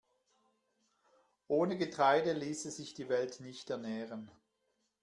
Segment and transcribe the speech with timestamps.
[1.47, 4.31] Ohne Getreide ließe sich die Welt nicht ernähren.